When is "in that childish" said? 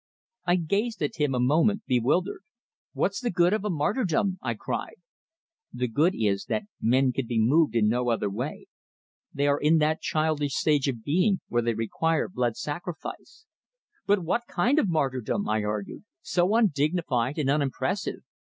9.59-10.55